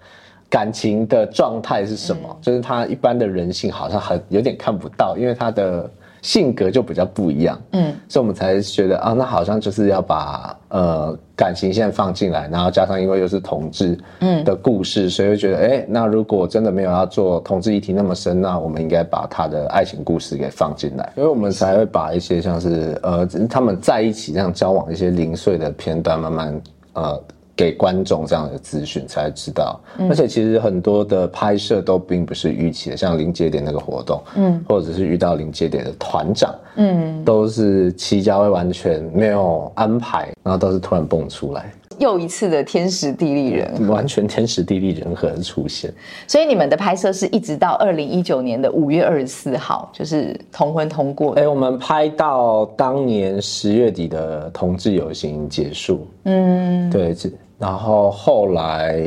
[0.50, 5.90] 感情的状态是什么，就是他一般的人性好像很有点看不到，因为他的。
[6.22, 14.42] 性格就比较不一样，嗯，所以我们才觉得啊，那好像就是要把呃感情线放进来，然后加上因为又是同志嗯。
[14.44, 26.60] 的故事，所以就觉得哎，那如果真的没有要做同志议题那么深，那我们应该把他的爱情故事给放进来，所以我们才会把一些像是呃他们在一起这样交往一些零碎的片段慢慢
[26.94, 27.22] 呃。
[27.58, 41.68] 给观众这样的资讯才知道，而且其实很多的拍摄都并不是预期的，像临界点那个活动，嗯，或者是遇到临界点的团长，嗯，都是齐家威完全没有安排，然后都是突然蹦出来。
[41.98, 45.92] 又一次的天时地利人，完全天时地利人和的出现。
[46.28, 51.32] 所以你们的拍摄是一直到二零一九年的五月二十四号，就是同婚通过。
[51.32, 56.06] 哎，我们拍到当年十月底的同志游行结束。
[56.22, 57.12] 嗯，对，
[57.58, 59.02] 然后后来，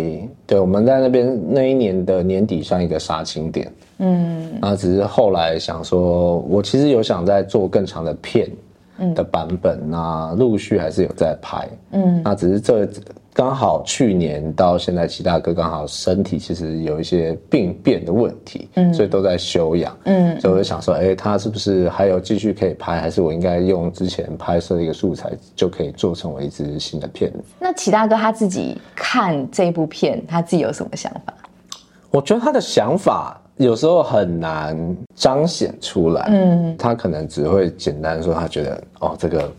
[0.46, 3.72] 对，我们在那边那一年的年底上一个杀青点。
[4.00, 8.50] 嗯，然后只是后来想说，我其实有想在做更长的片。
[9.16, 12.88] 的版本那陆续还是有在拍，嗯，那只是这
[13.34, 27.39] 刚好去年到现在，齐大哥刚好身体其实有一些病变的问题，嗯，所以都在休养，嗯，所以我就想说，哎，他是不是还有继续可以拍，还是我应该用之前拍摄的一个素材就可以做成为一支新的片子？
[27.60, 31.34] 那齐大哥他自己看这部片，他自己有什么想法？
[32.12, 33.38] 我觉得他的想法。
[33.58, 39.52] 有时候很难彰显出来，嗯，他可能只会简单说他觉得哦这个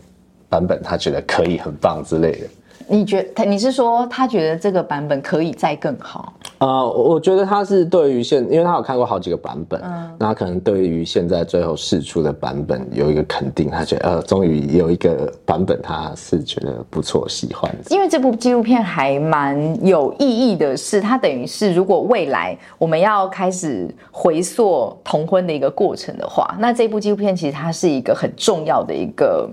[0.49, 2.47] 版本他觉得可以很棒之类的。
[2.87, 6.33] 你觉他你是说他觉得这个版本可以再更好？
[6.57, 17.69] 啊，我觉得他是对于现，因为他有看过好几个版本，嗯，那可能对于现在最后试出的版本有一个肯定，他觉得呃，终于有一个版本他是觉得不错，喜欢。
[17.89, 29.49] 因为这部纪录片还蛮有意义的是，它等于是如果未来我们要开始回溯同婚的一个过程的话，那这部纪录片其实它是一个很重要的一个。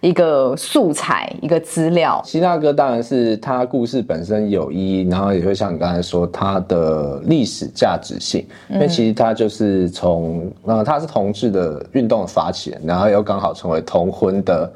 [0.00, 2.20] 一个素材，一个资料。
[2.24, 14.72] 希腊歌当然是他故事本身有意义，然后也会像你刚才说，他的历史价值性，因为其实他就是从，呃，他是同志的运动的发起人，然后又刚好成为同婚的。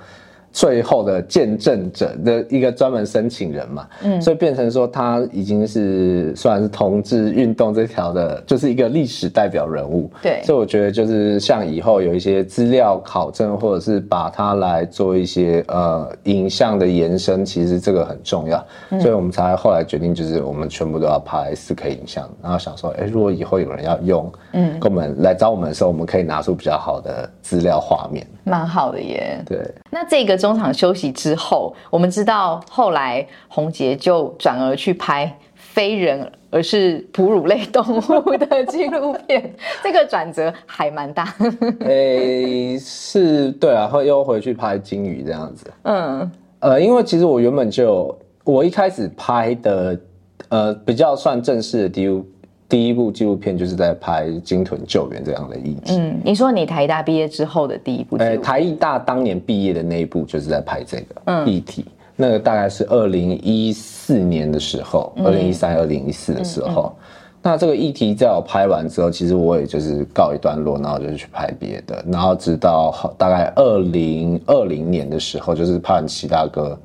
[0.52, 10.10] 最后的见证者的一个专门申请人嘛，嗯，所以变成说他已经是算是同志运动这条的，就是一个历史代表人物。
[10.20, 18.62] 对，所以我觉得就是像以后有一些资料考证，或者是把它来做一些呃影像的延伸，其实这个很重要。
[19.00, 29.40] 所以我们才后来决定，就是我们全部都要拍四 K 影像，然后想说，哎，如果以后有人要用，嗯，跟我们来找我们的时候，我们可以拿出比较好的资料画面，蛮好的耶。
[29.46, 29.58] 对，
[29.90, 30.32] 那这个。
[30.42, 39.54] 中场休息之后，我们知道后来洪杰就转而去拍非人，而是哺乳类动物的纪录片。
[39.84, 41.32] 这个转折还蛮大。
[41.80, 45.70] 诶，是，对啊，后又回去拍金鱼这样子。
[45.82, 46.28] 嗯，
[46.58, 50.00] 呃，因为其实我原本就我一开始拍的，
[50.48, 52.24] 呃，比较算正式的 D。
[52.72, 55.94] 第一部纪录片就是在拍鲸豚救援这样的议题。
[55.94, 58.16] 嗯，你说你台大毕业之后的第一部？
[58.16, 61.84] 呃，台艺大当年毕业的那一部就是在拍这个议题。
[62.16, 66.94] 那个大概是二零一四年的时候，二零一三、二零一四的时候。
[67.42, 72.02] 那这个议题在我拍完之后，其实我也就是告一段落，然后就是去拍别的。
[72.10, 76.78] 然后直到大概二零二零年的时候，就是拍完齐大哥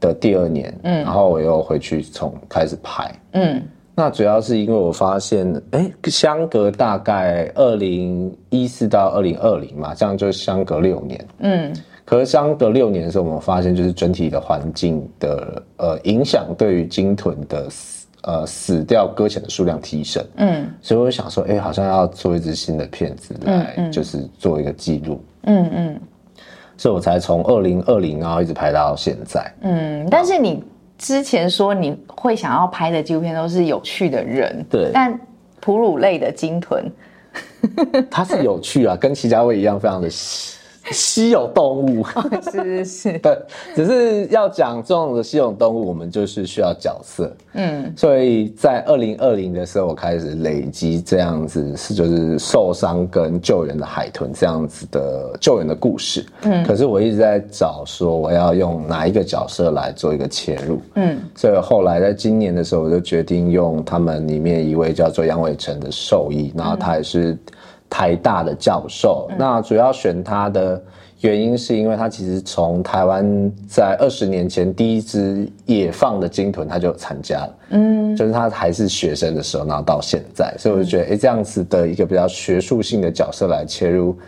[0.00, 3.62] 的第二年，嗯，然后我又回去从开始拍，嗯。
[3.96, 11.26] 那主要是因为我发现，哎，相隔大概二零一四到二零二零嘛，这样就相隔六年。
[11.38, 11.72] 嗯，
[12.04, 20.24] 可是相隔六年的时候，我们发现就是整体的环境的呃影响，对于鲸豚的死呃死掉搁浅的数量提升。
[20.38, 25.22] 嗯，所以我想说，哎，好像要做一支新的片子来，就是做一个记录。
[25.44, 26.00] 嗯嗯，
[26.76, 29.54] 所以我才从二零二零然后一直拍到现在。
[29.60, 30.64] 嗯，但是你。
[30.96, 35.18] 之前说你会想要拍的纪录片都是有趣的人，对，但
[35.60, 36.84] 哺乳类的鲸豚，
[38.10, 40.08] 它是有趣啊，跟齐家卫一样，非常的
[40.90, 42.04] 稀有动物，
[42.52, 43.38] 是是是， 对，
[43.74, 67.36] 只是要讲这种的稀有动物，我们就是需要角色，嗯，所以在二零二零的时候，我开始累积这样子是就是受伤跟救援的海豚这样子的救援的故事，嗯，可是我一直在找说我要用哪一个角色来做一个切入，嗯，所以后来在今年的时候，我就决定用他们里面一位叫做杨伟成的兽医，然后他也是。
[67.94, 70.82] 台大的教授，那主要选他的
[71.20, 73.24] 原因是因为他其实从台湾
[73.68, 84.18] 在二十年前第一支野放的鲸豚他就参加了，嗯，就是他还是学生的时候，然后到现在，所以我就觉得，哎，这样子的一个比较学术性的角色来切入，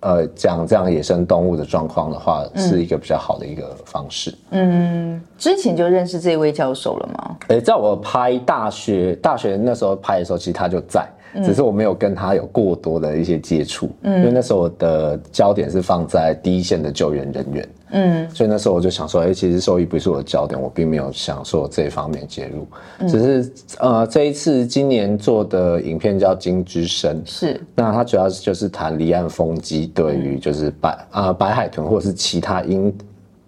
[0.00, 4.34] 呃，讲这样野生动物的状况的话，是一个比较好的一个方式。
[4.52, 7.36] 嗯，之前就认识这位教授了吗？
[7.48, 11.06] 哎，在我拍大学大学那时候拍的时候，其实他就在。
[11.44, 22.66] 只是我没有跟他有过多的一些接触，嗯，因为那时候我的焦点是放在第一线的救援人员，嗯，所以那时候我就想说，哎，其实兽医不是我的焦点，我并没有想说这一方面介入，
[23.08, 32.92] 只是呃，这一次今年做的影片叫《金之声》，是，那它主要是就是谈离岸风机对于就是白啊白海豚或者是其他因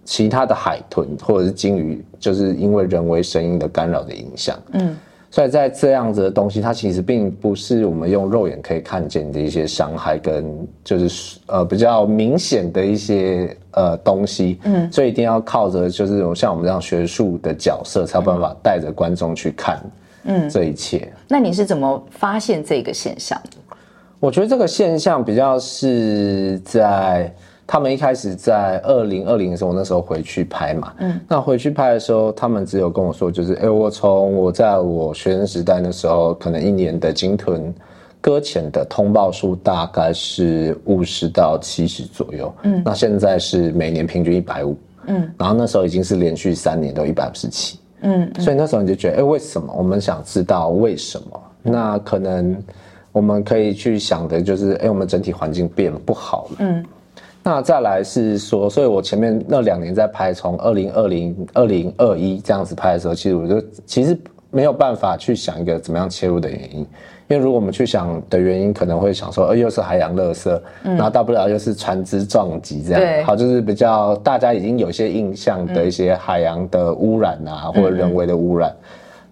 [0.04, 4.96] 其他的海豚或者是鲸鱼，就是因为人为声音的干扰的影响，嗯。
[5.32, 10.44] 所以在这样子的东西，它其实并不是我们用肉眼可以看见的一些伤害，跟
[10.84, 14.60] 就是呃比较明显的一些呃东西。
[14.64, 19.80] 嗯，所以一定要靠着就是像我们这样学术的角色，才有办法带着观众去看，
[20.24, 21.10] 嗯，这一切。
[21.26, 23.56] 那你是怎么发现这个现象的？
[24.20, 27.34] 我觉得这个现象比较是在。
[27.66, 37.72] 他们一开始在二零二零的时候，那时候回去拍嘛，嗯，那回去拍的时候，他们只有跟我说，就是，哎，我从我在我学生时代的时候，可能一年的鲸豚
[38.20, 49.72] 搁浅的通报数大概是五十到七十左右，嗯，那现在是每年平均一百五，嗯，然后那时候已经是连续三年都一百五十七，嗯，所以那时候你就觉得，哎，为什么？
[49.76, 51.42] 我们想知道为什么？
[51.62, 52.60] 那可能
[53.12, 56.84] 我们可以去想的就是，哎，我们整体环境变不好了，嗯。
[57.45, 64.16] 那再来是说，所以我前面那两年在拍，从二零二零、二零二一这样子拍的时候，其实我就其实
[64.51, 66.80] 没有办法去想一个怎么样切入的原因，
[67.26, 78.72] 因为如果我们去想的原因，可能会想说，呃，又是海洋垃圾，然后大不了又是船只撞击这样，好，就是比较大家已经有些印象的一些海洋的污染啊，或者人为的污染。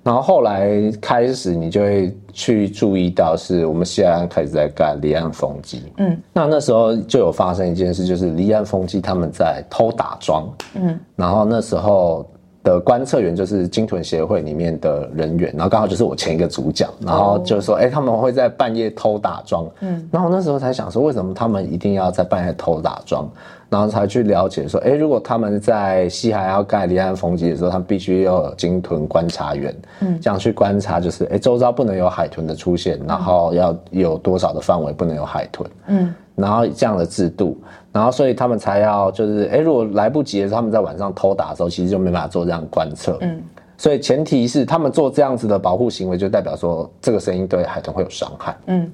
[0.02, 5.82] 然后后来开始，你就会去注意到，是我们西海岸开始在干离岸风机。
[5.98, 10.48] 嗯，那那时候就有发生一件事，就是离岸风机他们在偷打桩。
[10.74, 12.26] 嗯，然后那时候
[12.64, 19.68] 的观测员就是鲸豚协会里面的人员，然后刚好就是我前一个主角，然后就说，哎，他们会在半夜偷打桩。
[19.80, 23.30] 嗯，然后那时候才想说，为什么他们一定要在半夜偷打桩？
[23.70, 37.56] 然后才去了解说，哎，如果他们在西海要盖离岸风机的时候，他们必须要有鲸豚观察员，嗯，这样去观察，就是哎，周遭不能有海豚的出现，然后要有多少的范围不能有海豚，嗯，然后这样的制度，
[37.92, 43.40] 然后所以他们才要就是哎，如果来不及的时候，他们在晚上偷打的时候，其实就没办法做这样观测，嗯，
[43.76, 48.90] 所以前提是他们做这样子的保护行为，就代表说这个声音对海豚会有伤害，嗯。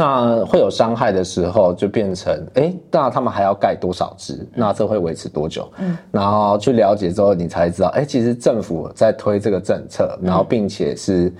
[0.00, 4.46] 那会有伤害的时候，就变成哎，那他们还要盖多少只？
[4.54, 5.68] 那这会维持多久？
[5.78, 11.32] 嗯，然后去了解之后，你才知道，哎，其实政府在推这个政策，然后并且是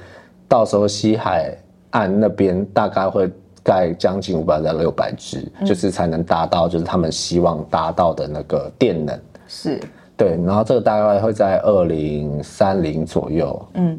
[0.48, 1.56] 到时候西海
[1.90, 3.30] 岸那边大概会
[3.62, 9.16] 盖将近五百到六百只，就是才能达到就是他们希望达到的那个电能。
[9.46, 9.80] 是，
[10.16, 13.96] 对，然后这个大概会在二零三零左右，嗯，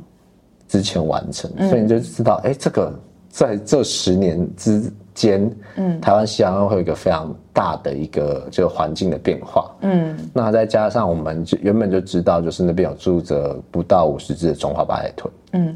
[0.67, 2.93] 之前完成，所以你就知道，哎，这个。
[3.29, 15.75] 在这十年之间，嗯，台湾西洋岸会有一个非常大的一个这个环境的变化，嗯，那再加上我们原本就知道，就是那边有住着不到五十只的中华白海豚，嗯。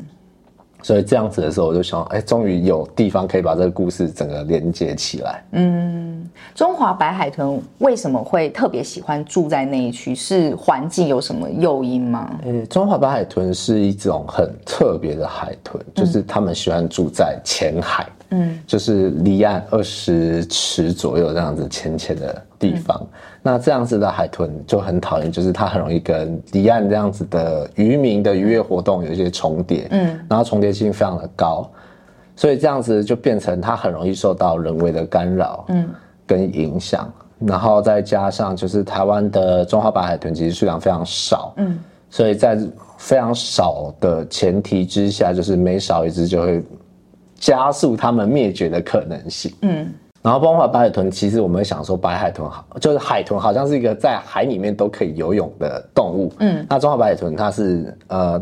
[0.83, 5.43] 所以这样子的时候，我就想，哎，终于有地方可以把这个故事整个连接起来。
[5.53, 10.13] 嗯，中华白海豚为什么会特别喜欢住在那一区？
[10.13, 12.29] 是环境有什么诱因吗？
[12.45, 18.05] 呃，中华白海豚是一种很特别的海豚，就是他们喜欢住在浅海。
[18.31, 22.99] 嗯，就是离岸二十尺左右这样子浅浅的地方，
[23.45, 31.69] 那这样子的海豚就很讨厌，就是它很容易跟离岸这样子的渔民的渔业活动有一些重叠，嗯，然后重叠性非常的高，
[32.35, 35.89] 所以这样子就变成它很容易受到人为的干扰，嗯，
[36.25, 41.77] 跟影响，然后再加上就是台湾的中华白海豚其实数量非常少，嗯，
[42.09, 42.57] 所以在
[42.97, 46.63] 非常少的前提之下，就是每少一只就会。
[47.35, 49.53] 加速它们灭绝的可能性。
[49.63, 49.93] 嗯，
[50.23, 56.31] 然后中华白海豚，其实我们想说白海豚好，就是海豚好像是一个在海里面都可以游泳的动物。
[56.39, 58.41] 嗯，那中华白海豚它是呃，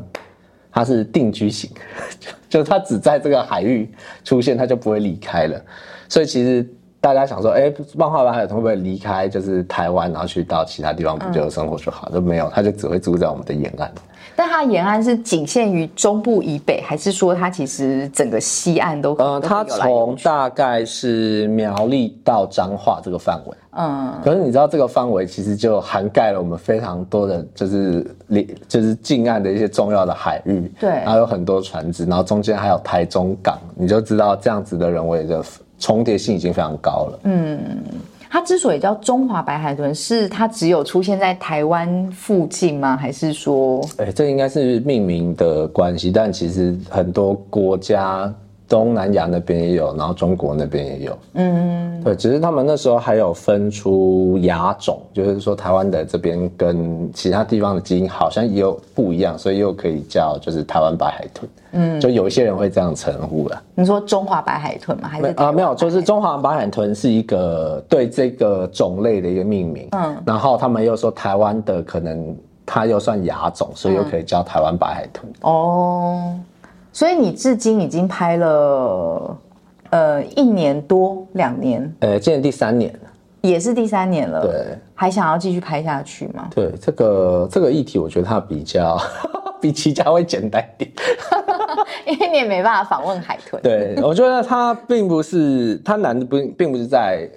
[0.71, 1.71] 它是定居型，
[2.47, 3.91] 就是它只在这个海域
[4.23, 5.59] 出现，它就不会离开了。
[6.07, 6.63] 所以其实
[6.99, 12.07] 大家想说，哎，漫画白海豚会不会离开就是台湾，然后去到其他地方不就生活就好？
[12.09, 13.91] 都没有，它就只会住在我们的沿岸。
[14.35, 19.13] 但它沿岸是仅限于中部以北，还是说它其实整个西岸都？
[19.15, 23.57] 呃，它从大概是苗栗到彰化这个范围。
[23.73, 30.71] 嗯，可是你知道这个范围其实就涵盖了我们非常多的，就是离就是近岸的一些重要的海域。
[30.79, 35.43] 对，然后有很多船只，然后中间还有台中港，你就知道这样子的人为的
[35.79, 37.19] 重叠性已经非常高了。
[37.23, 37.59] 嗯。
[38.33, 42.95] 它之所以叫中华白海豚，是它只有出现在台湾附近吗？
[42.95, 48.33] 还是说，哎，这应该是命名的关系，但其实很多国家。
[48.71, 63.61] 东南亚那边也有，然后中国那边也有，嗯，对，只是他们那时候还有分出亚种，就是说台湾的这边跟其他地方的基因好像也有不一样，所以又可以叫就是台湾白海豚，嗯，就有一些人会这样称呼了。
[63.75, 65.09] 你说中华白海豚吗？
[65.09, 72.33] 还是啊没有，就是中华白海豚是一个对这个种类的一个命名，嗯，然后他们又说台湾的可能
[72.65, 75.29] 它又算亚种，所以又可以叫台湾白海豚。
[75.41, 76.33] 哦。
[76.93, 79.37] 所以你至今已经拍了，
[79.91, 82.93] 呃，一年多两年，呃，今年第三年
[83.39, 84.41] 也是第三年了。
[84.41, 86.49] 对，还想要继续拍下去吗？
[86.53, 88.99] 对，这个这个议题，我觉得它比较
[89.61, 90.91] 比齐家会简单点，
[92.05, 93.61] 因为你也没办法访问海豚。
[93.63, 97.29] 对，我觉得它并不是它难的不并不是在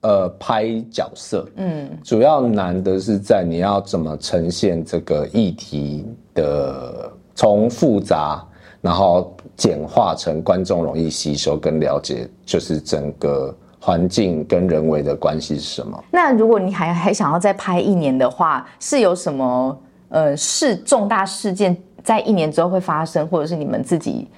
[0.00, 8.42] 呃拍角色，嗯，主要难的是在你要怎么呈现这个议题的从复杂。
[8.82, 16.04] 然后简化成观众容易吸收跟了解，就是整个环境跟人为的关系是什么。
[16.10, 19.78] 那如果你还还想要再拍一年的话，是有什么
[20.08, 24.28] 呃事重大事件在一年之后会发生，或者是你们自己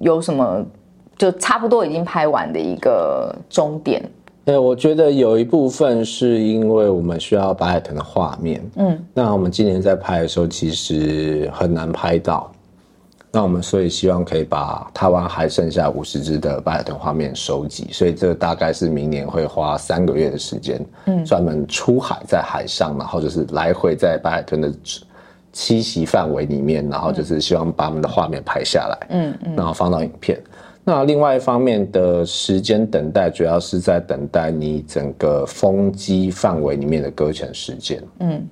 [0.00, 0.66] 有什么
[1.16, 4.02] 就差不多已经拍完的一个终点？
[4.44, 12.50] 对，我觉得有一部分是因为我们需要白海豚的画面，嗯，那我们今年在拍的时候其实很难拍到。
[13.36, 24.72] 那我们所以希望可以把台湾还剩下五十只的白海豚画面收集，所以这大概是明年会花三个月的时间，嗯，专门出海在海上，然后就是来回在白海豚的
[25.52, 30.42] 栖息范围里面，然后就是希望把我们的画面拍下来，嗯嗯，然后放到影片。
[30.82, 38.48] 那另外一方面的时间等待，主要是在等待你整个风机范围里面的搁浅时间，嗯。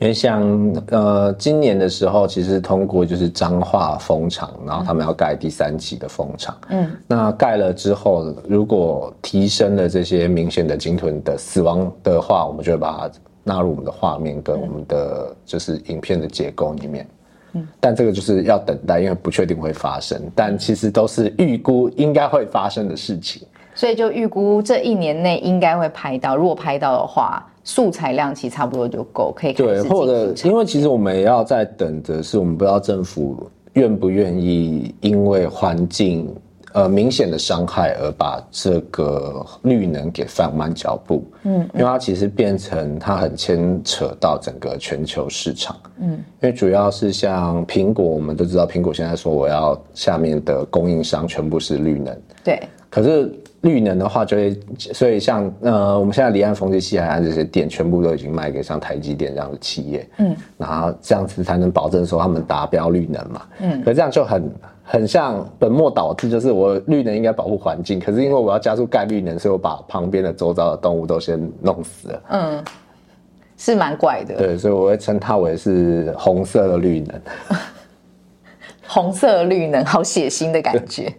[0.00, 6.56] 因为像呃今年的时候，其实通过就是彰化蜂场，然后他们要盖第三期的蜂场。
[6.68, 13.10] 嗯，那盖了之后，如果提升了这些明显的鲸豚的死亡的话，我们就会把它
[13.42, 17.08] 纳入我们的画面跟我们的就是影片的结构里面。
[17.54, 23.42] 嗯，但这个就是要等待，因为不确定会发生，但其实都是预估应该会发生的事情。
[23.74, 27.44] 所以就预估这一年内应该会拍到，如果拍到的话。
[27.68, 36.34] 素材量其实差不多就够，可以对，或者因为其实我们也要在等的是，我们不知道政府愿不愿意因为环境
[36.72, 41.22] 呃明显的伤害而把这个绿能给放慢脚步。
[41.42, 45.76] 嗯，因为它其实变成它很牵扯到整个全球市场。
[46.00, 52.18] 嗯，因为主要是像苹果，我们都知道苹果现在说我要下面的供应商全部是绿能。
[52.42, 52.58] 对，
[52.88, 53.30] 可是。
[53.62, 64.50] 绿能的话，就会所以像呃，我们现在离岸风机、西海岸这些电，全部都已经卖给像台积电这样的企业，嗯，然后这样子才能保证说他们达标绿能嘛，嗯，可这样就很
[64.84, 72.64] 很像本末倒置，就是我绿能应该保护环境，可是因为我要加速盖绿能，所以我把旁边的周遭的动物都先弄死了，嗯，
[73.56, 77.20] 是蛮怪的，对，所以我会称它为是红色的绿能，
[78.86, 81.12] 红色绿能，好血腥的感觉。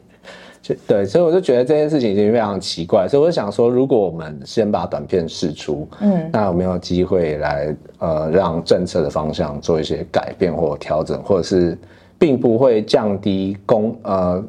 [0.87, 11.77] 对，所以我就觉得这件事情已经非常奇怪，所以我就想说，如果我们先把短片试出，嗯，那有没有机会来呃让政策的方向做一些改变或调整，或者是
[12.17, 14.43] 并不会降低工呃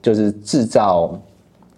[0.00, 1.18] 就是制造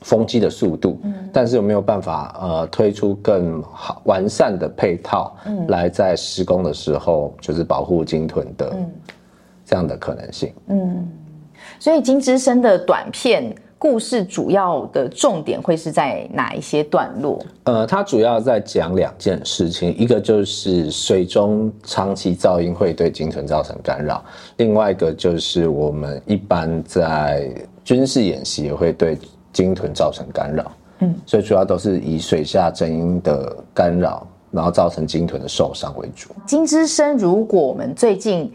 [0.00, 8.76] 风机的速度，嗯，但是有没有办法呃推出更好完善的配套，嗯，来在施工的时候就是保护鲸豚的
[9.64, 11.08] 这样的可能性，嗯，
[11.78, 13.52] 所以金之声的短片。
[13.80, 17.42] 故事主要的重点会是在哪一些段落？
[17.64, 24.22] 呃，它主要在讲两件事情，一个就是水中长期噪音会对鲸豚造成干扰，
[24.58, 27.50] 另外一个就是我们一般在
[27.82, 29.16] 军事演习也会对
[29.50, 30.70] 鲸豚造成干扰。
[30.98, 36.28] 嗯，所以主要都是以水下声音的干扰，然后造成鲸豚的受伤为主。
[36.46, 38.52] 金之声，如果我们最近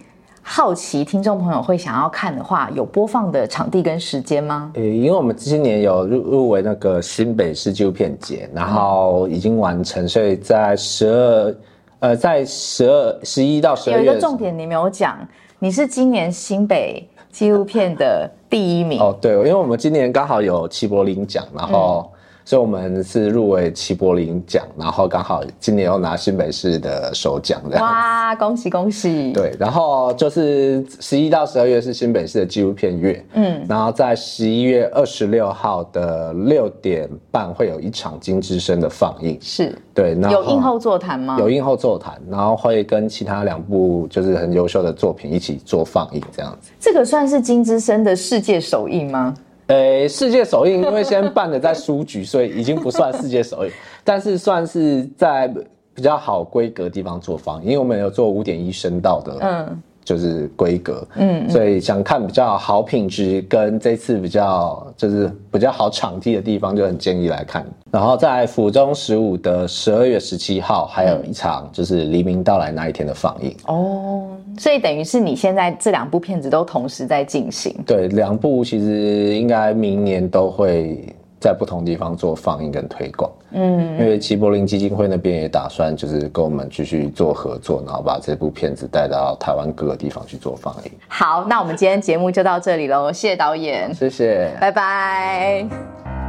[0.48, 4.72] 好奇听众朋友会想要看的话，有播放的场地跟时间吗？
[4.76, 11.56] 呃，因为我们今年有入入围那个新北市纪录片节，然后已经完成，所以在十二，
[12.00, 15.18] 呃，在十二十一到十二月有一个重点你没有讲，
[15.58, 19.02] 你是今年新北纪录片的第一名。
[19.02, 22.10] 哦，对，因为我们今年刚好有齐柏林奖，然后。
[22.46, 27.84] 所以我们是入围齐柏林奖，然后刚好今年又拿新北市的首奖，这样。
[27.84, 29.34] 哇，恭喜恭喜！
[29.34, 41.38] 对，然后就是十一到十二月是新北市的纪录片月，嗯，然后在十一月二十六号的六点半会有一场金之声的放映，是对，有映后座谈吗？
[41.40, 46.70] 有映后座谈，然后会跟其他两部就是很优秀的作品一起做放映，这样子。
[46.80, 49.34] 这个算是金之声的世界首映吗？
[49.68, 53.72] 呃，世界首映因为先办的在书局，所以已经不算世界首映，
[54.04, 55.48] 但是算是在
[55.94, 59.82] 比较好规格地方做放，因为我们有做五点一声道的，嗯。
[60.06, 67.66] 就是规格，嗯，所以想看比较好品质跟这次比较就是比较好场地的地方，就很建议来看。
[67.92, 73.56] 然后在府中十五的十二月十七号，还有一场就是黎明到来那一天的放映。
[73.66, 74.28] 哦，
[74.60, 77.76] 所以等于是你现在这两部片子都同时在进行。
[77.86, 81.15] 对，两部其实应该明年都会。
[81.46, 90.92] 在不同地方做放映跟推广，嗯，因为齐柏林基金会那边也打算就是跟我们继续做合作，然后把这部片子带到台湾各个地方去做放映。
[91.08, 96.25] 好，那我们今天节目就到这里喽，谢谢导演，谢谢，拜拜。